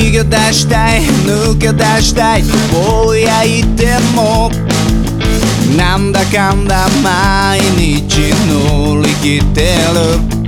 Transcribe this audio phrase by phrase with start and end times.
[0.00, 2.42] 逃げ出したい抜け出したい
[2.72, 4.50] ぼやいても
[5.76, 10.40] なんだかんだ毎日乗り切ってる。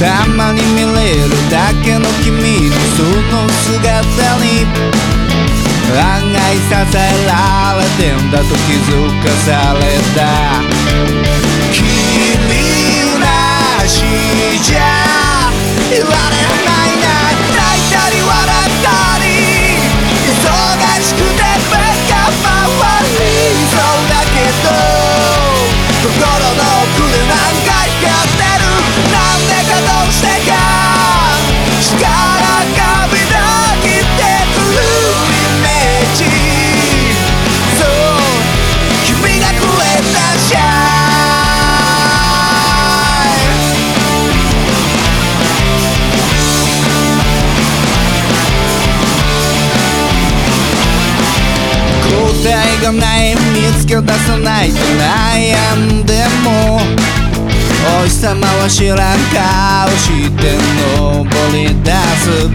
[0.00, 3.02] たまに見れるだけの君のそ
[3.32, 4.66] の姿に
[5.96, 7.32] 案外支えら
[7.78, 8.92] れてんだと気づ
[9.22, 9.80] かされ
[10.14, 10.18] た。
[11.72, 11.78] 君
[13.20, 14.78] なしいじゃ
[15.90, 16.14] 言われ
[16.58, 16.65] ない
[53.86, 56.80] 見つけ出さないと悩んでも
[58.00, 58.98] お日様は知らん
[59.30, 60.58] 顔して
[60.98, 62.50] 登り出す。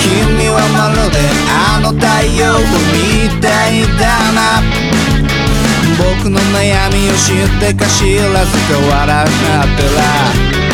[0.00, 1.18] 君はまるで
[1.50, 2.06] あの太
[2.40, 2.56] 陽
[2.90, 4.62] みたいだな。
[5.98, 9.28] 僕の悩みを知ってか知らずか笑っ
[9.76, 10.73] てら。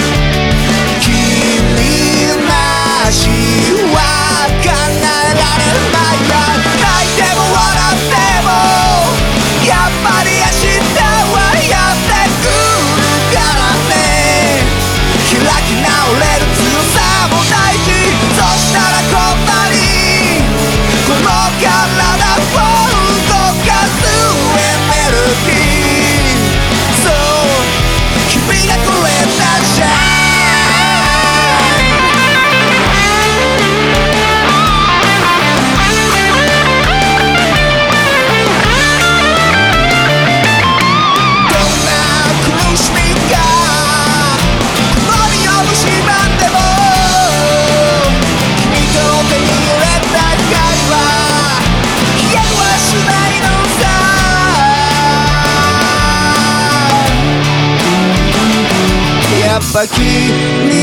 [59.86, 60.79] さ